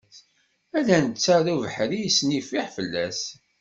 Ala 0.77 0.97
netta 1.05 1.35
d 1.45 1.47
ubeḥri 1.53 1.99
yesnifiḥ 2.01 2.67
fell-as. 2.75 3.19